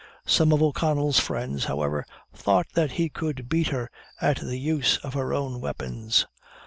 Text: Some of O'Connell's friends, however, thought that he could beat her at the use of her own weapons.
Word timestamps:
Some 0.25 0.51
of 0.51 0.63
O'Connell's 0.63 1.19
friends, 1.19 1.65
however, 1.65 2.07
thought 2.33 2.65
that 2.73 2.93
he 2.93 3.07
could 3.07 3.47
beat 3.47 3.67
her 3.67 3.91
at 4.19 4.37
the 4.39 4.57
use 4.57 4.97
of 5.03 5.13
her 5.13 5.31
own 5.31 5.61
weapons. 5.61 6.25